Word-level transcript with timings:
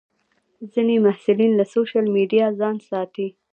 ځینې 0.71 0.95
محصلین 1.05 1.51
له 1.59 1.65
سوشیل 1.73 2.05
میډیا 2.15 2.45
ځان 2.59 2.75
ساتي. 2.89 3.27